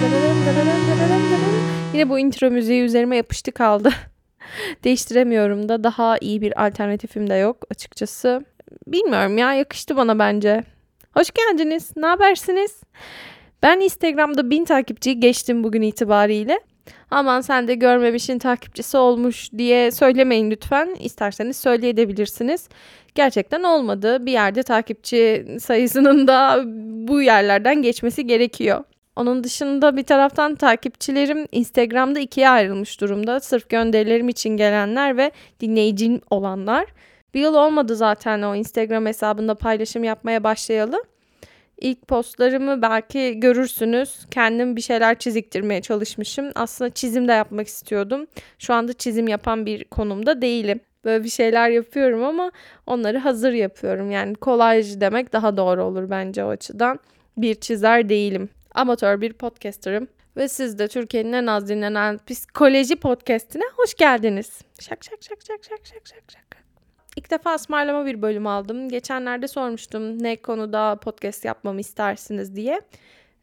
[1.94, 3.90] Yine bu intro müziği üzerime yapıştı kaldı.
[4.84, 8.44] Değiştiremiyorum da daha iyi bir alternatifim de yok açıkçası.
[8.86, 10.64] Bilmiyorum ya yakıştı bana bence.
[11.14, 11.90] Hoş geldiniz.
[11.96, 12.80] Ne habersiniz?
[13.62, 16.60] Ben Instagram'da bin takipçiyi geçtim bugün itibariyle.
[17.10, 20.96] Aman sen de görmemişin takipçisi olmuş diye söylemeyin lütfen.
[21.00, 22.68] İsterseniz söyleyebilirsiniz.
[23.14, 24.26] Gerçekten olmadı.
[24.26, 26.62] Bir yerde takipçi sayısının da
[27.08, 28.84] bu yerlerden geçmesi gerekiyor.
[29.16, 33.40] Onun dışında bir taraftan takipçilerim Instagram'da ikiye ayrılmış durumda.
[33.40, 36.86] Sırf gönderilerim için gelenler ve dinleyicim olanlar.
[37.34, 41.04] Bir yıl olmadı zaten o Instagram hesabında paylaşım yapmaya başlayalı.
[41.80, 44.26] İlk postlarımı belki görürsünüz.
[44.30, 46.52] Kendim bir şeyler çiziktirmeye çalışmışım.
[46.54, 48.26] Aslında çizim de yapmak istiyordum.
[48.58, 50.80] Şu anda çizim yapan bir konumda değilim.
[51.04, 52.52] Böyle bir şeyler yapıyorum ama
[52.86, 54.10] onları hazır yapıyorum.
[54.10, 56.98] Yani kolaj demek daha doğru olur bence o açıdan.
[57.36, 58.48] Bir çizer değilim.
[58.74, 60.08] Amatör bir podcasterım.
[60.36, 64.60] Ve siz de Türkiye'nin en az dinlenen psikoloji podcastine hoş geldiniz.
[64.80, 66.56] Şak şak şak şak şak şak şak şak.
[67.16, 68.88] İlk defa ısmarlama bir bölüm aldım.
[68.88, 72.80] Geçenlerde sormuştum ne konuda podcast yapmamı istersiniz diye.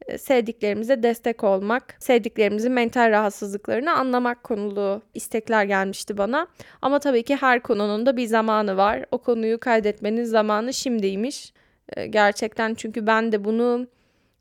[0.08, 6.47] Ee, sevdiklerimize destek olmak, sevdiklerimizin mental rahatsızlıklarını anlamak konulu istekler gelmişti bana.
[6.81, 9.06] Ama tabii ki her konunun da bir zamanı var.
[9.12, 11.53] O konuyu kaydetmenin zamanı şimdiymiş.
[11.95, 13.88] Ee, gerçekten çünkü ben de bunu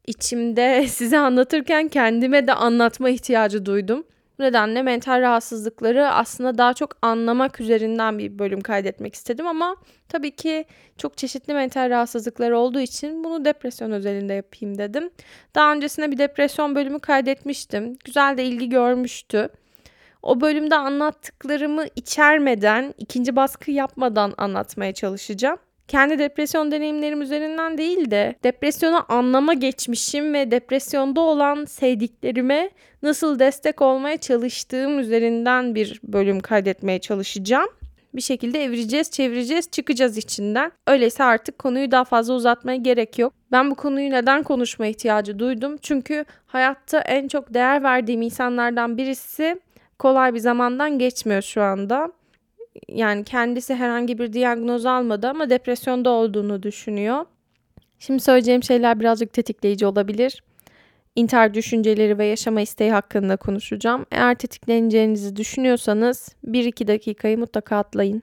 [0.07, 4.05] içimde size anlatırken kendime de anlatma ihtiyacı duydum.
[4.39, 9.77] Bu nedenle mental rahatsızlıkları aslında daha çok anlamak üzerinden bir bölüm kaydetmek istedim ama
[10.09, 10.65] tabii ki
[10.99, 15.11] çok çeşitli mental rahatsızlıklar olduğu için bunu depresyon özelinde yapayım dedim.
[15.55, 17.97] Daha öncesinde bir depresyon bölümü kaydetmiştim.
[18.05, 19.49] Güzel de ilgi görmüştü.
[20.23, 28.35] O bölümde anlattıklarımı içermeden, ikinci baskı yapmadan anlatmaya çalışacağım kendi depresyon deneyimlerim üzerinden değil de
[28.45, 32.71] depresyonu anlama geçmişim ve depresyonda olan sevdiklerime
[33.03, 37.69] nasıl destek olmaya çalıştığım üzerinden bir bölüm kaydetmeye çalışacağım.
[38.15, 40.73] Bir şekilde evireceğiz, çevireceğiz, çıkacağız içinden.
[40.87, 43.33] Öyleyse artık konuyu daha fazla uzatmaya gerek yok.
[43.53, 45.77] Ben bu konuyu neden konuşma ihtiyacı duydum?
[45.83, 49.61] Çünkü hayatta en çok değer verdiğim insanlardan birisi
[49.99, 52.13] kolay bir zamandan geçmiyor şu anda
[52.89, 57.25] yani kendisi herhangi bir diagnoz almadı ama depresyonda olduğunu düşünüyor.
[57.99, 60.43] Şimdi söyleyeceğim şeyler birazcık tetikleyici olabilir.
[61.17, 64.07] İntihar düşünceleri ve yaşama isteği hakkında konuşacağım.
[64.13, 68.23] Eğer tetikleneceğinizi düşünüyorsanız 1-2 dakikayı mutlaka atlayın.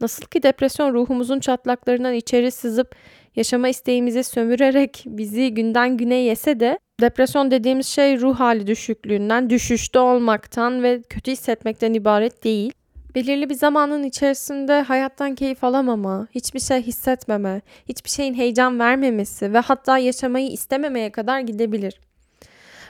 [0.00, 2.94] Nasıl ki depresyon ruhumuzun çatlaklarından içeri sızıp
[3.36, 9.98] yaşama isteğimizi sömürerek bizi günden güne yese de depresyon dediğimiz şey ruh hali düşüklüğünden, düşüşte
[9.98, 12.72] olmaktan ve kötü hissetmekten ibaret değil
[13.14, 19.58] belirli bir zamanın içerisinde hayattan keyif alamama, hiçbir şey hissetmeme, hiçbir şeyin heyecan vermemesi ve
[19.58, 22.00] hatta yaşamayı istememeye kadar gidebilir.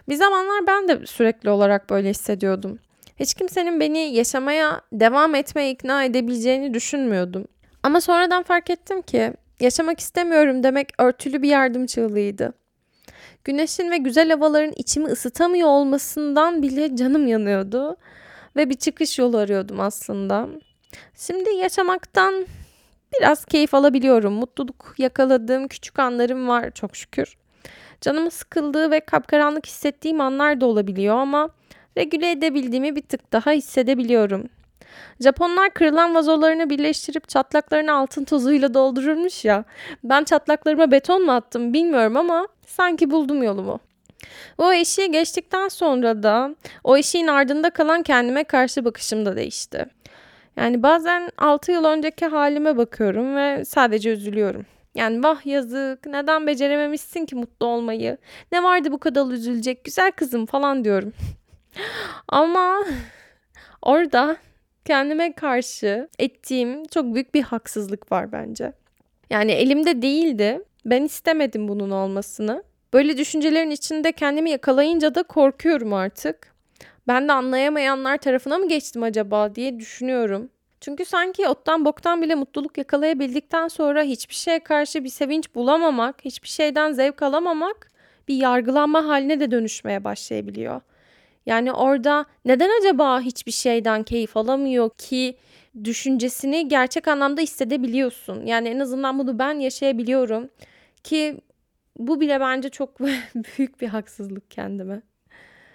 [0.09, 2.79] Bir zamanlar ben de sürekli olarak böyle hissediyordum.
[3.17, 7.45] Hiç kimsenin beni yaşamaya devam etmeye ikna edebileceğini düşünmüyordum.
[7.83, 12.53] Ama sonradan fark ettim ki yaşamak istemiyorum demek örtülü bir yardım çığlığıydı.
[13.45, 17.97] Güneşin ve güzel havaların içimi ısıtamıyor olmasından bile canım yanıyordu
[18.57, 20.49] ve bir çıkış yolu arıyordum aslında.
[21.15, 22.47] Şimdi yaşamaktan
[23.15, 24.33] biraz keyif alabiliyorum.
[24.33, 27.37] Mutluluk yakaladığım küçük anlarım var çok şükür.
[28.01, 31.51] Canımı sıkıldığı ve kapkaranlık hissettiğim anlar da olabiliyor ama
[31.97, 34.49] regüle edebildiğimi bir tık daha hissedebiliyorum.
[35.21, 39.65] Japonlar kırılan vazolarını birleştirip çatlaklarını altın tozuyla doldururmuş ya.
[40.05, 43.81] Ben çatlaklarıma beton mu attım bilmiyorum ama sanki buldum yolumu.
[44.59, 49.87] O eşiği geçtikten sonra da o eşiğin ardında kalan kendime karşı bakışım da değişti.
[50.57, 54.67] Yani bazen 6 yıl önceki halime bakıyorum ve sadece üzülüyorum.
[54.95, 58.19] Yani vah yazık neden becerememişsin ki mutlu olmayı?
[58.53, 61.13] Ne vardı bu kadar üzülecek güzel kızım falan diyorum.
[62.29, 62.85] Ama
[63.83, 64.37] orada
[64.85, 68.73] kendime karşı ettiğim çok büyük bir haksızlık var bence.
[69.31, 70.63] Yani elimde değildi.
[70.85, 72.63] Ben istemedim bunun olmasını.
[72.93, 76.55] Böyle düşüncelerin içinde kendimi yakalayınca da korkuyorum artık.
[77.09, 80.51] Ben de anlayamayanlar tarafına mı geçtim acaba diye düşünüyorum.
[80.81, 86.49] Çünkü sanki ottan boktan bile mutluluk yakalayabildikten sonra hiçbir şeye karşı bir sevinç bulamamak, hiçbir
[86.49, 87.91] şeyden zevk alamamak
[88.29, 90.81] bir yargılanma haline de dönüşmeye başlayabiliyor.
[91.47, 95.37] Yani orada neden acaba hiçbir şeyden keyif alamıyor ki
[95.85, 98.47] düşüncesini gerçek anlamda hissedebiliyorsun.
[98.47, 100.49] Yani en azından bunu ben yaşayabiliyorum
[101.05, 101.41] ki
[101.99, 103.01] bu bile bence çok
[103.35, 105.03] büyük bir haksızlık kendime.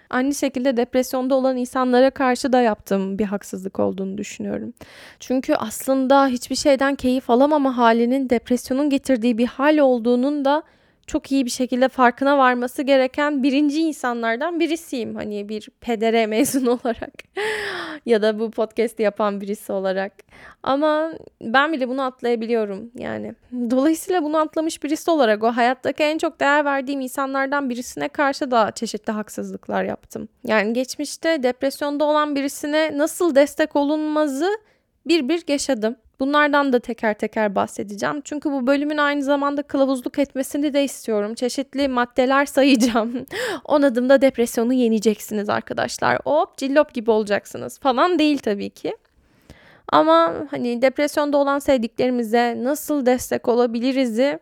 [0.10, 4.74] Aynı şekilde depresyonda olan insanlara karşı da yaptığım bir haksızlık olduğunu düşünüyorum.
[5.20, 10.64] Çünkü aslında hiçbir şeyden keyif alamama halinin depresyonun getirdiği bir hal olduğunun da
[11.08, 15.16] çok iyi bir şekilde farkına varması gereken birinci insanlardan birisiyim.
[15.16, 17.14] Hani bir pedere mezun olarak
[18.06, 20.14] ya da bu podcast'i yapan birisi olarak.
[20.64, 23.36] Ama ben bile bunu atlayabiliyorum yani.
[23.52, 28.72] Dolayısıyla bunu atlamış birisi olarak o hayattaki en çok değer verdiğim insanlardan birisine karşı da
[28.72, 30.28] çeşitli haksızlıklar yaptım.
[30.44, 34.50] Yani geçmişte depresyonda olan birisine nasıl destek olunmazı
[35.06, 35.96] bir bir yaşadım.
[36.20, 38.22] Bunlardan da teker teker bahsedeceğim.
[38.24, 41.36] Çünkü bu bölümün aynı zamanda kılavuzluk etmesini de istiyorum.
[41.36, 43.26] Çeşitli maddeler sayacağım.
[43.66, 46.20] 10 adımda depresyonu yeneceksiniz arkadaşlar.
[46.26, 48.98] Hop cillop gibi olacaksınız falan değil tabii ki.
[49.88, 54.40] Ama hani depresyonda olan sevdiklerimize nasıl destek olabiliriz'i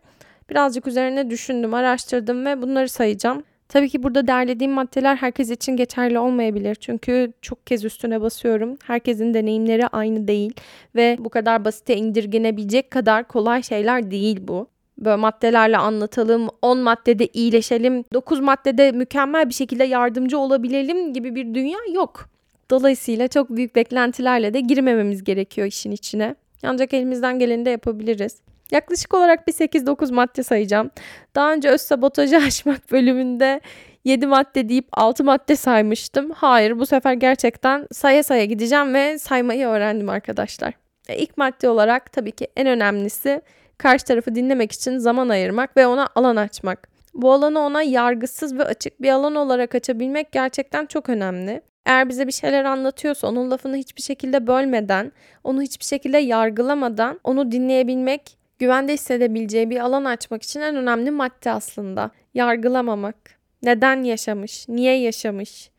[0.49, 3.43] birazcık üzerine düşündüm, araştırdım ve bunları sayacağım.
[3.71, 6.75] Tabii ki burada derlediğim maddeler herkes için geçerli olmayabilir.
[6.75, 8.77] Çünkü çok kez üstüne basıyorum.
[8.83, 10.53] Herkesin deneyimleri aynı değil
[10.95, 14.67] ve bu kadar basite indirgenebilecek kadar kolay şeyler değil bu.
[14.97, 21.53] Böyle maddelerle anlatalım, 10 maddede iyileşelim, 9 maddede mükemmel bir şekilde yardımcı olabilelim gibi bir
[21.53, 22.29] dünya yok.
[22.71, 26.35] Dolayısıyla çok büyük beklentilerle de girmememiz gerekiyor işin içine.
[26.63, 28.41] Ancak elimizden geleni de yapabiliriz.
[28.71, 30.91] Yaklaşık olarak bir 8-9 madde sayacağım.
[31.35, 33.61] Daha önce öz sabotajı aşmak bölümünde
[34.05, 36.31] 7 madde deyip 6 madde saymıştım.
[36.31, 40.73] Hayır bu sefer gerçekten saya saya gideceğim ve saymayı öğrendim arkadaşlar.
[41.09, 43.41] E, ilk madde olarak tabii ki en önemlisi
[43.77, 46.91] karşı tarafı dinlemek için zaman ayırmak ve ona alan açmak.
[47.13, 51.61] Bu alanı ona yargısız ve açık bir alan olarak açabilmek gerçekten çok önemli.
[51.85, 55.11] Eğer bize bir şeyler anlatıyorsa onun lafını hiçbir şekilde bölmeden,
[55.43, 61.51] onu hiçbir şekilde yargılamadan onu dinleyebilmek güvende hissedebileceği bir alan açmak için en önemli madde
[61.51, 62.11] aslında.
[62.33, 63.15] Yargılamamak.
[63.63, 64.69] Neden yaşamış?
[64.69, 65.71] Niye yaşamış?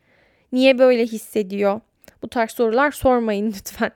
[0.53, 1.81] Niye böyle hissediyor?
[2.23, 3.91] Bu tarz sorular sormayın lütfen.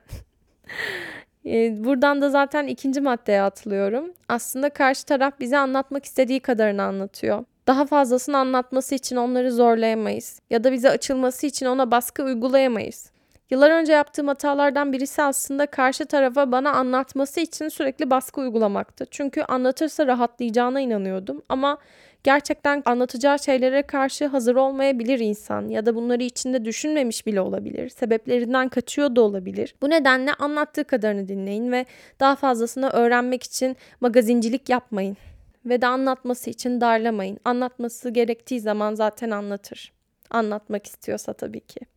[1.45, 4.13] Ee, buradan da zaten ikinci maddeye atlıyorum.
[4.29, 7.45] Aslında karşı taraf bize anlatmak istediği kadarını anlatıyor.
[7.67, 13.11] Daha fazlasını anlatması için onları zorlayamayız ya da bize açılması için ona baskı uygulayamayız.
[13.49, 19.05] Yıllar önce yaptığım hatalardan birisi aslında karşı tarafa bana anlatması için sürekli baskı uygulamaktı.
[19.11, 21.77] Çünkü anlatırsa rahatlayacağına inanıyordum ama
[22.23, 27.89] gerçekten anlatacağı şeylere karşı hazır olmayabilir insan ya da bunları içinde düşünmemiş bile olabilir.
[27.89, 29.75] Sebeplerinden kaçıyor da olabilir.
[29.81, 31.85] Bu nedenle anlattığı kadarını dinleyin ve
[32.19, 35.17] daha fazlasını öğrenmek için magazincilik yapmayın
[35.65, 37.39] ve de anlatması için darlamayın.
[37.45, 39.93] Anlatması gerektiği zaman zaten anlatır.
[40.29, 41.96] Anlatmak istiyorsa tabii ki.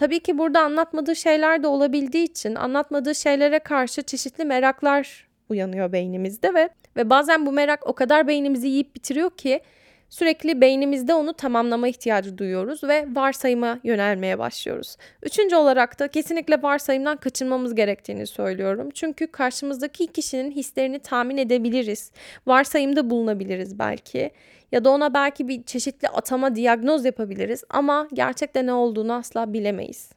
[0.00, 6.54] Tabii ki burada anlatmadığı şeyler de olabildiği için anlatmadığı şeylere karşı çeşitli meraklar uyanıyor beynimizde
[6.54, 9.60] ve ve bazen bu merak o kadar beynimizi yiyip bitiriyor ki
[10.08, 14.96] sürekli beynimizde onu tamamlama ihtiyacı duyuyoruz ve varsayıma yönelmeye başlıyoruz.
[15.22, 18.88] Üçüncü olarak da kesinlikle varsayımdan kaçınmamız gerektiğini söylüyorum.
[18.94, 22.12] Çünkü karşımızdaki kişinin hislerini tahmin edebiliriz.
[22.46, 24.30] Varsayımda bulunabiliriz belki
[24.72, 30.10] ya da ona belki bir çeşitli atama, diagnoz yapabiliriz ama gerçekte ne olduğunu asla bilemeyiz.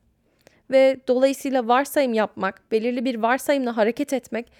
[0.72, 4.52] Ve dolayısıyla varsayım yapmak, belirli bir varsayımla hareket etmek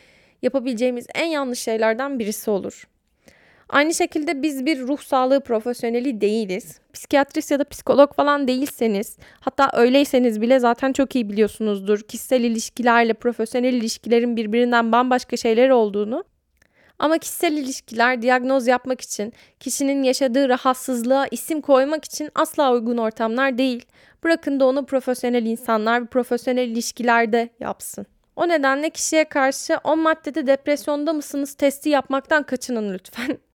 [0.42, 2.88] yapabileceğimiz en yanlış şeylerden birisi olur.
[3.70, 6.80] Aynı şekilde biz bir ruh sağlığı profesyoneli değiliz.
[6.94, 12.02] Psikiyatrist ya da psikolog falan değilseniz, hatta öyleyseniz bile zaten çok iyi biliyorsunuzdur.
[12.02, 16.24] Kişisel ilişkilerle profesyonel ilişkilerin birbirinden bambaşka şeyler olduğunu
[17.00, 23.58] ama kişisel ilişkiler diagnoz yapmak için, kişinin yaşadığı rahatsızlığa isim koymak için asla uygun ortamlar
[23.58, 23.86] değil.
[24.24, 28.06] Bırakın da onu profesyonel insanlar, profesyonel ilişkilerde yapsın.
[28.36, 33.38] O nedenle kişiye karşı 10 maddede depresyonda mısınız testi yapmaktan kaçının lütfen.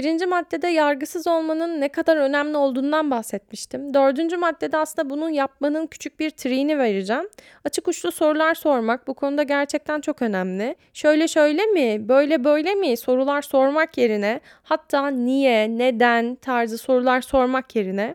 [0.00, 3.94] Birinci maddede yargısız olmanın ne kadar önemli olduğundan bahsetmiştim.
[3.94, 7.28] Dördüncü maddede aslında bunu yapmanın küçük bir triğini vereceğim.
[7.64, 10.76] Açık uçlu sorular sormak bu konuda gerçekten çok önemli.
[10.94, 17.76] Şöyle şöyle mi, böyle böyle mi sorular sormak yerine hatta niye, neden tarzı sorular sormak
[17.76, 18.14] yerine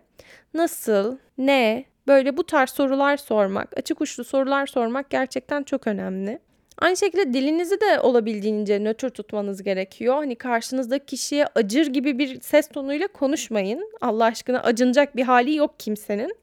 [0.53, 6.39] nasıl, ne, böyle bu tarz sorular sormak, açık uçlu sorular sormak gerçekten çok önemli.
[6.77, 10.15] Aynı şekilde dilinizi de olabildiğince nötr tutmanız gerekiyor.
[10.15, 13.91] Hani karşınızdaki kişiye acır gibi bir ses tonuyla konuşmayın.
[14.01, 16.35] Allah aşkına acınacak bir hali yok kimsenin.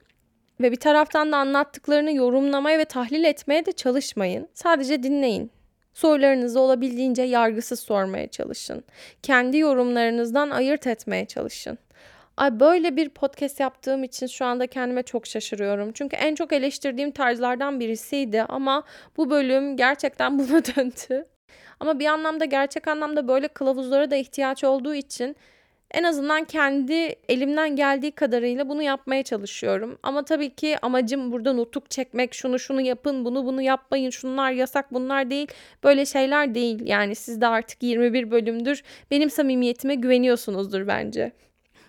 [0.60, 4.48] Ve bir taraftan da anlattıklarını yorumlamaya ve tahlil etmeye de çalışmayın.
[4.54, 5.50] Sadece dinleyin.
[5.94, 8.84] Sorularınızı olabildiğince yargısız sormaya çalışın.
[9.22, 11.78] Kendi yorumlarınızdan ayırt etmeye çalışın.
[12.36, 15.92] Ay böyle bir podcast yaptığım için şu anda kendime çok şaşırıyorum.
[15.92, 18.84] Çünkü en çok eleştirdiğim tarzlardan birisiydi ama
[19.16, 21.26] bu bölüm gerçekten buna döndü.
[21.80, 25.36] Ama bir anlamda gerçek anlamda böyle kılavuzlara da ihtiyaç olduğu için
[25.92, 26.94] En azından kendi
[27.28, 29.98] elimden geldiği kadarıyla bunu yapmaya çalışıyorum.
[30.02, 34.94] Ama tabii ki amacım burada nutuk çekmek, şunu şunu yapın, bunu bunu yapmayın, şunlar yasak,
[34.94, 35.48] bunlar değil.
[35.84, 36.86] Böyle şeyler değil.
[36.86, 41.32] Yani siz de artık 21 bölümdür benim samimiyetime güveniyorsunuzdur bence.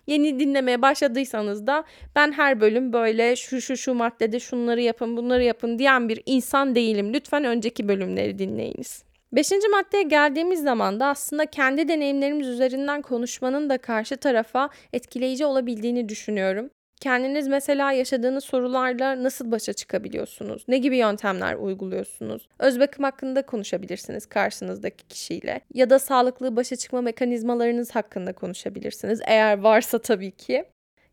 [0.08, 1.84] Yeni dinlemeye başladıysanız da
[2.16, 6.76] ben her bölüm böyle şu şu şu maddede şunları yapın, bunları yapın diyen bir insan
[6.76, 7.14] değilim.
[7.14, 9.04] Lütfen önceki bölümleri dinleyiniz.
[9.32, 16.10] Beşinci maddeye geldiğimiz zaman da aslında kendi deneyimlerimiz üzerinden konuşmanın da karşı tarafa etkileyici olabildiğini
[16.10, 16.70] düşünüyorum.
[17.04, 20.66] Kendiniz mesela yaşadığınız sorularla nasıl başa çıkabiliyorsunuz?
[20.68, 22.48] Ne gibi yöntemler uyguluyorsunuz?
[22.60, 25.62] Öz bakım hakkında konuşabilirsiniz karşınızdaki kişiyle.
[25.74, 29.22] Ya da sağlıklı başa çıkma mekanizmalarınız hakkında konuşabilirsiniz.
[29.26, 30.66] Eğer varsa tabii ki.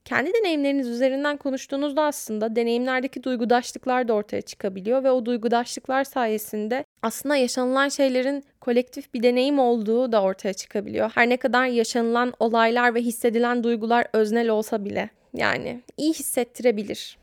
[0.04, 7.36] Kendi deneyimleriniz üzerinden konuştuğunuzda aslında deneyimlerdeki duygudaşlıklar da ortaya çıkabiliyor ve o duygudaşlıklar sayesinde aslında
[7.36, 11.10] yaşanılan şeylerin kolektif bir deneyim olduğu da ortaya çıkabiliyor.
[11.14, 17.18] Her ne kadar yaşanılan olaylar ve hissedilen duygular öznel olsa bile yani iyi hissettirebilir.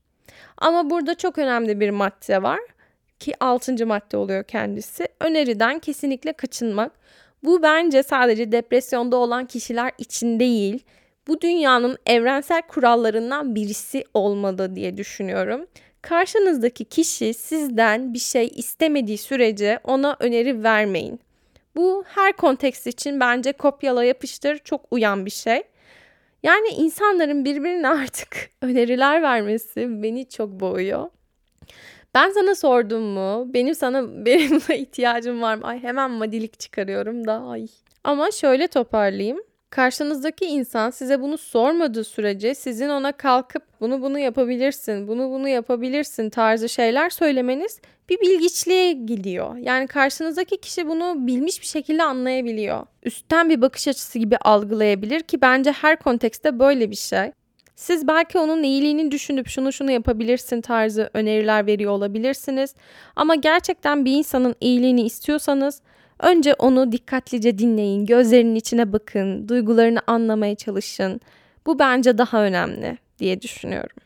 [0.57, 2.59] Ama burada çok önemli bir madde var
[3.19, 5.07] ki altıncı madde oluyor kendisi.
[5.19, 6.91] Öneriden kesinlikle kaçınmak.
[7.43, 10.83] Bu bence sadece depresyonda olan kişiler için değil,
[11.27, 15.67] bu dünyanın evrensel kurallarından birisi olmalı diye düşünüyorum.
[16.01, 21.19] Karşınızdaki kişi sizden bir şey istemediği sürece ona öneri vermeyin.
[21.75, 25.63] Bu her kontekst için bence kopyala yapıştır çok uyan bir şey.
[26.47, 31.09] Yani insanların birbirine artık öneriler vermesi beni çok boğuyor.
[32.15, 33.53] Ben sana sordum mu?
[33.53, 35.67] Benim sana benim ihtiyacım var mı?
[35.67, 37.67] Ay hemen madilik çıkarıyorum da ay.
[38.03, 39.39] Ama şöyle toparlayayım.
[39.69, 46.29] Karşınızdaki insan size bunu sormadığı sürece sizin ona kalkıp bunu bunu yapabilirsin, bunu bunu yapabilirsin
[46.29, 49.57] tarzı şeyler söylemeniz bir bilgiçliğe gidiyor.
[49.57, 52.86] Yani karşınızdaki kişi bunu bilmiş bir şekilde anlayabiliyor.
[53.03, 57.31] Üstten bir bakış açısı gibi algılayabilir ki bence her kontekste böyle bir şey.
[57.75, 62.75] Siz belki onun iyiliğini düşünüp şunu şunu yapabilirsin tarzı öneriler veriyor olabilirsiniz.
[63.15, 65.81] Ama gerçekten bir insanın iyiliğini istiyorsanız
[66.19, 71.21] Önce onu dikkatlice dinleyin, gözlerinin içine bakın, duygularını anlamaya çalışın.
[71.65, 73.97] Bu bence daha önemli diye düşünüyorum.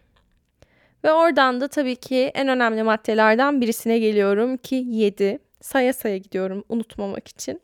[1.04, 5.40] Ve oradan da tabii ki en önemli maddelerden birisine geliyorum ki 7.
[5.62, 7.62] Saya saya gidiyorum unutmamak için.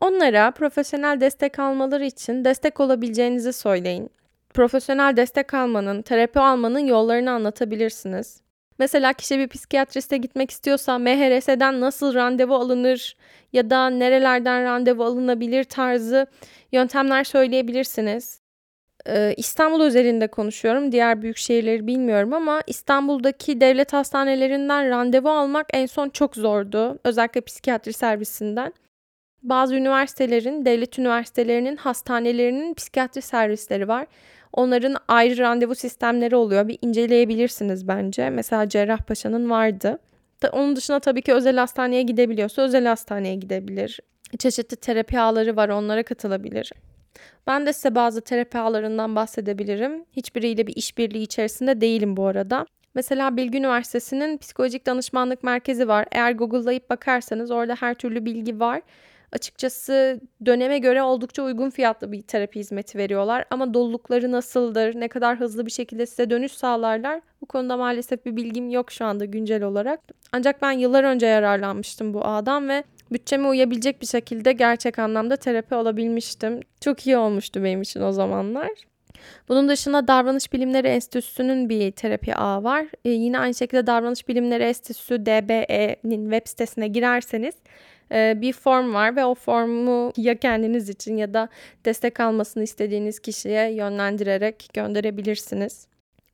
[0.00, 4.10] Onlara profesyonel destek almaları için destek olabileceğinizi söyleyin.
[4.54, 8.40] Profesyonel destek almanın, terapi almanın yollarını anlatabilirsiniz.
[8.78, 13.16] Mesela kişi bir psikiyatriste gitmek istiyorsa MHRS'den nasıl randevu alınır
[13.52, 16.26] ya da nerelerden randevu alınabilir tarzı
[16.72, 18.40] yöntemler söyleyebilirsiniz.
[19.08, 20.92] Ee, İstanbul özelinde konuşuyorum.
[20.92, 26.98] Diğer büyük şehirleri bilmiyorum ama İstanbul'daki devlet hastanelerinden randevu almak en son çok zordu.
[27.04, 28.72] Özellikle psikiyatri servisinden.
[29.42, 34.06] Bazı üniversitelerin, devlet üniversitelerinin hastanelerinin psikiyatri servisleri var.
[34.52, 36.68] Onların ayrı randevu sistemleri oluyor.
[36.68, 38.30] Bir inceleyebilirsiniz bence.
[38.30, 39.98] Mesela Cerrahpaşa'nın vardı.
[40.52, 44.00] Onun dışında tabii ki özel hastaneye gidebiliyorsa özel hastaneye gidebilir.
[44.38, 46.72] Çeşitli terapi ağları var onlara katılabilir.
[47.46, 50.04] Ben de size bazı terapi ağlarından bahsedebilirim.
[50.12, 52.66] Hiçbiriyle bir işbirliği içerisinde değilim bu arada.
[52.94, 56.06] Mesela Bilgi Üniversitesi'nin psikolojik danışmanlık merkezi var.
[56.12, 58.82] Eğer Google'layıp bakarsanız orada her türlü bilgi var
[59.32, 63.44] açıkçası döneme göre oldukça uygun fiyatlı bir terapi hizmeti veriyorlar.
[63.50, 68.36] Ama dolulukları nasıldır, ne kadar hızlı bir şekilde size dönüş sağlarlar bu konuda maalesef bir
[68.36, 70.00] bilgim yok şu anda güncel olarak.
[70.32, 75.74] Ancak ben yıllar önce yararlanmıştım bu ağdan ve bütçeme uyabilecek bir şekilde gerçek anlamda terapi
[75.74, 76.60] alabilmiştim.
[76.80, 78.70] Çok iyi olmuştu benim için o zamanlar.
[79.48, 82.86] Bunun dışında Davranış Bilimleri Enstitüsü'nün bir terapi ağı var.
[83.04, 87.54] Ee, yine aynı şekilde Davranış Bilimleri Enstitüsü DBE'nin web sitesine girerseniz
[88.10, 91.48] bir form var ve o formu ya kendiniz için ya da
[91.84, 95.86] destek almasını istediğiniz kişiye yönlendirerek gönderebilirsiniz.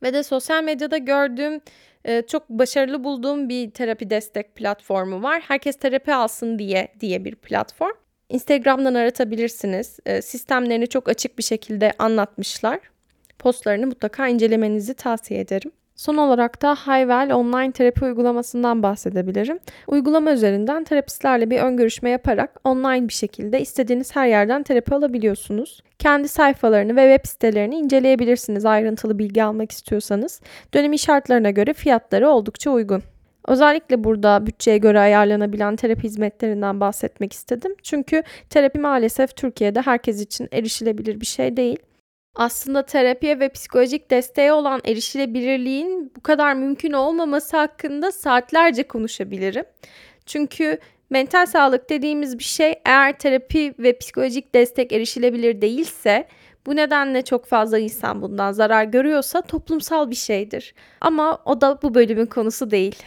[0.02, 1.60] Ve de sosyal medyada gördüğüm
[2.04, 5.42] e, çok başarılı bulduğum bir terapi destek platformu var.
[5.48, 7.96] Herkes terapi alsın diye diye bir platform.
[8.28, 9.98] Instagram'dan aratabilirsiniz.
[10.06, 12.80] E, sistemlerini çok açık bir şekilde anlatmışlar.
[13.38, 15.72] Postlarını mutlaka incelemenizi tavsiye ederim.
[15.96, 19.58] Son olarak da Hayvel online terapi uygulamasından bahsedebilirim.
[19.86, 25.82] Uygulama üzerinden terapistlerle bir ön görüşme yaparak online bir şekilde istediğiniz her yerden terapi alabiliyorsunuz.
[25.98, 30.40] Kendi sayfalarını ve web sitelerini inceleyebilirsiniz ayrıntılı bilgi almak istiyorsanız.
[30.74, 33.02] Dönemi şartlarına göre fiyatları oldukça uygun.
[33.48, 37.74] Özellikle burada bütçeye göre ayarlanabilen terapi hizmetlerinden bahsetmek istedim.
[37.82, 41.78] Çünkü terapi maalesef Türkiye'de herkes için erişilebilir bir şey değil.
[42.34, 49.64] Aslında terapiye ve psikolojik desteğe olan erişilebilirliğin bu kadar mümkün olmaması hakkında saatlerce konuşabilirim.
[50.26, 50.78] Çünkü
[51.10, 56.28] mental sağlık dediğimiz bir şey eğer terapi ve psikolojik destek erişilebilir değilse
[56.66, 60.74] Bu nedenle çok fazla insan bundan zarar görüyorsa toplumsal bir şeydir.
[61.00, 63.02] Ama o da bu bölümün konusu değil.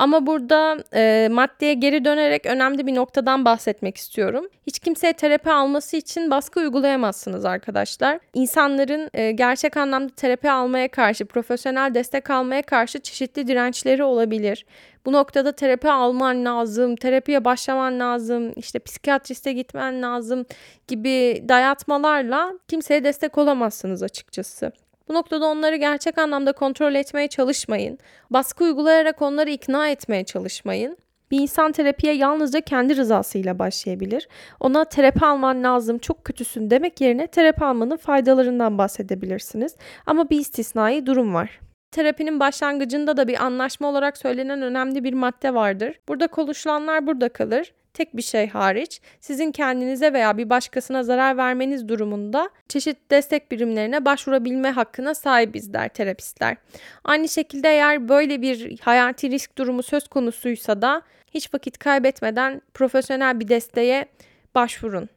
[0.00, 4.46] Ama burada e, maddeye geri dönerek önemli bir noktadan bahsetmek istiyorum.
[4.66, 8.18] Hiç kimseye terapi alması için baskı uygulayamazsınız arkadaşlar.
[8.34, 14.66] İnsanların e, gerçek anlamda terapi almaya karşı, profesyonel destek almaya karşı çeşitli dirençleri olabilir.
[15.06, 20.46] Bu noktada terapi alman lazım, terapiye başlaman lazım, işte psikiyatriste gitmen lazım
[20.88, 24.72] gibi dayatmalarla kimseye destek olamazsınız açıkçası.
[25.10, 27.98] Bu noktada onları gerçek anlamda kontrol etmeye çalışmayın.
[28.30, 30.96] Baskı uygulayarak onları ikna etmeye çalışmayın.
[31.30, 34.28] Bir insan terapiye yalnızca kendi rızasıyla başlayabilir.
[34.60, 39.76] Ona terapi alman lazım, çok kötüsün demek yerine terapi almanın faydalarından bahsedebilirsiniz.
[40.06, 41.60] Ama bir istisnai durum var.
[41.90, 46.00] Terapinin başlangıcında da bir anlaşma olarak söylenen önemli bir madde vardır.
[46.08, 51.88] Burada konuşulanlar burada kalır tek bir şey hariç sizin kendinize veya bir başkasına zarar vermeniz
[51.88, 56.56] durumunda çeşitli destek birimlerine başvurabilme hakkına sahibiz der terapistler.
[57.04, 61.02] Aynı şekilde eğer böyle bir hayati risk durumu söz konusuysa da
[61.34, 64.06] hiç vakit kaybetmeden profesyonel bir desteğe
[64.54, 65.08] başvurun.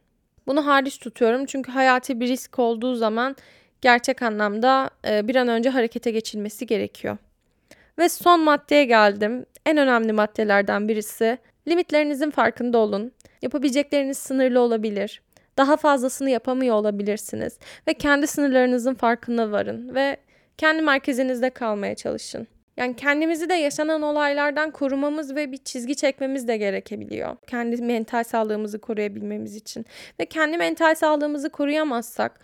[0.46, 3.36] Bunu hariç tutuyorum çünkü hayati bir risk olduğu zaman
[3.80, 7.16] gerçek anlamda e, bir an önce harekete geçilmesi gerekiyor.
[7.98, 9.46] Ve son maddeye geldim.
[9.66, 13.12] En önemli maddelerden birisi Limitlerinizin farkında olun.
[13.42, 15.22] Yapabilecekleriniz sınırlı olabilir.
[15.56, 20.16] Daha fazlasını yapamıyor olabilirsiniz ve kendi sınırlarınızın farkına varın ve
[20.58, 22.46] kendi merkezinizde kalmaya çalışın.
[22.76, 27.36] Yani kendimizi de yaşanan olaylardan korumamız ve bir çizgi çekmemiz de gerekebiliyor.
[27.46, 29.86] Kendi mental sağlığımızı koruyabilmemiz için.
[30.20, 32.40] Ve kendi mental sağlığımızı koruyamazsak,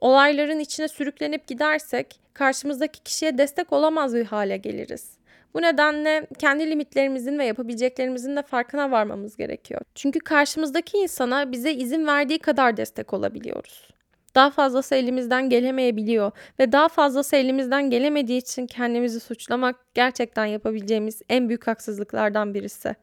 [0.00, 5.10] olayların içine sürüklenip gidersek karşımızdaki kişiye destek olamaz bir hale geliriz.
[5.54, 9.80] Bu nedenle kendi limitlerimizin ve yapabileceklerimizin de farkına varmamız gerekiyor.
[9.94, 13.88] Çünkü karşımızdaki insana bize izin verdiği kadar destek olabiliyoruz.
[14.34, 21.48] Daha fazlası elimizden gelemeyebiliyor ve daha fazlası elimizden gelemediği için kendimizi suçlamak gerçekten yapabileceğimiz en
[21.48, 22.94] büyük haksızlıklardan birisi.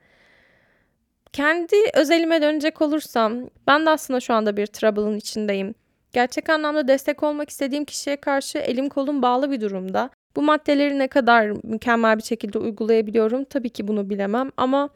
[1.34, 5.76] Kendi özelime dönecek olursam ben de aslında şu anda bir trouble'ın içindeyim.
[6.14, 11.08] Gerçek anlamda destek olmak istediğim kişiye karşı elim kolum bağlı bir durumda bu maddeleri ne
[11.08, 14.90] kadar mükemmel bir şekilde uygulayabiliyorum tabii ki bunu bilemem ama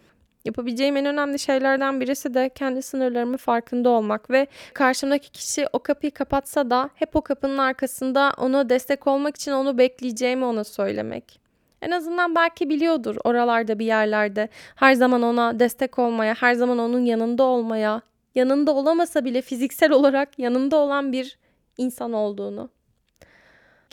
[0.46, 6.12] yapabileceğim en önemli şeylerden birisi de kendi sınırlarımı farkında olmak ve karşımdaki kişi o kapıyı
[6.12, 11.44] kapatsa da hep o kapının arkasında ona destek olmak için onu bekleyeceğimi ona söylemek.
[11.82, 17.06] En azından belki biliyordur oralarda bir yerlerde her zaman ona destek olmaya, her zaman onun
[17.06, 18.02] yanında olmaya,
[18.36, 21.38] yanında olamasa bile fiziksel olarak yanında olan bir
[21.78, 22.70] insan olduğunu.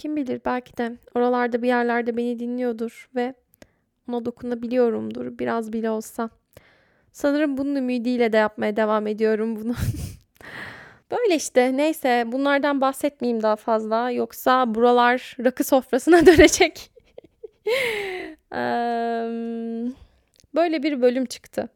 [0.00, 3.34] Kim bilir belki de oralarda bir yerlerde beni dinliyordur ve
[4.08, 6.30] ona dokunabiliyorumdur biraz bile olsa.
[7.12, 9.74] Sanırım bunun ümidiyle de yapmaya devam ediyorum bunu.
[11.10, 16.90] Böyle işte neyse bunlardan bahsetmeyeyim daha fazla yoksa buralar rakı sofrasına dönecek.
[20.54, 21.68] Böyle bir bölüm çıktı.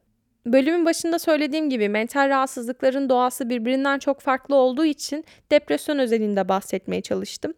[0.45, 7.01] Bölümün başında söylediğim gibi mental rahatsızlıkların doğası birbirinden çok farklı olduğu için depresyon özelinde bahsetmeye
[7.01, 7.53] çalıştım.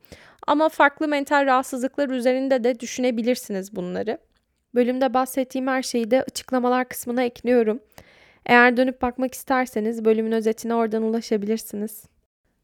[0.48, 4.18] Ama farklı mental rahatsızlıklar üzerinde de düşünebilirsiniz bunları.
[4.76, 7.80] Bölümde bahsettiğim her şeyi de açıklamalar kısmına ekliyorum.
[8.46, 12.04] Eğer dönüp bakmak isterseniz bölümün özetine oradan ulaşabilirsiniz.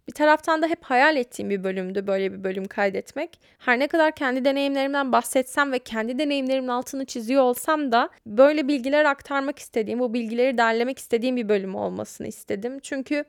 [0.08, 3.40] Bir taraftan da hep hayal ettiğim bir bölümdü böyle bir bölüm kaydetmek.
[3.58, 9.06] Her ne kadar kendi deneyimlerimden bahsetsem ve kendi deneyimlerimin altını çiziyor olsam da böyle bilgiler
[9.06, 12.80] aktarmak istediğim, bu bilgileri derlemek istediğim bir bölüm olmasını istedim.
[12.80, 13.26] Çünkü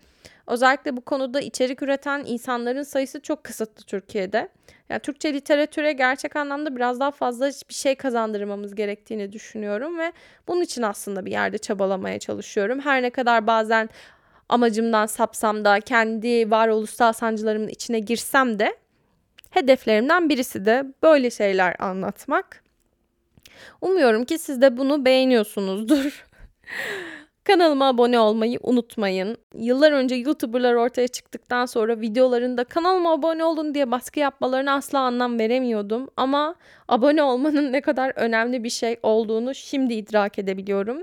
[0.46, 4.48] özellikle bu konuda içerik üreten insanların sayısı çok kısıtlı Türkiye'de.
[4.88, 10.12] Yani Türkçe literatüre gerçek anlamda biraz daha fazla bir şey kazandırmamız gerektiğini düşünüyorum ve
[10.48, 12.80] bunun için aslında bir yerde çabalamaya çalışıyorum.
[12.80, 13.88] Her ne kadar bazen
[14.48, 18.76] amacımdan sapsam da kendi varoluşsal sancılarımın içine girsem de
[19.50, 22.64] hedeflerimden birisi de böyle şeyler anlatmak.
[23.80, 26.26] Umuyorum ki siz de bunu beğeniyorsunuzdur.
[27.44, 29.36] Kanalıma abone olmayı unutmayın.
[29.54, 35.38] Yıllar önce YouTuber'lar ortaya çıktıktan sonra videolarında kanalıma abone olun diye baskı yapmalarına asla anlam
[35.38, 36.08] veremiyordum.
[36.16, 36.54] Ama
[36.88, 41.02] abone olmanın ne kadar önemli bir şey olduğunu şimdi idrak edebiliyorum.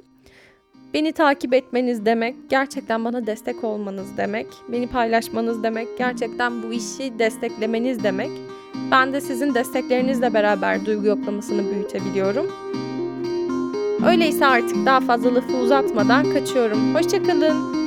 [0.94, 7.20] Beni takip etmeniz demek, gerçekten bana destek olmanız demek, beni paylaşmanız demek, gerçekten bu işi
[7.20, 8.30] desteklemeniz demek.
[8.92, 12.52] Ben de sizin desteklerinizle beraber duygu yoklamasını büyütebiliyorum.
[14.08, 16.96] Öyleyse artık daha fazla lafı uzatmadan kaçıyorum.
[16.96, 17.81] Hoşçakalın.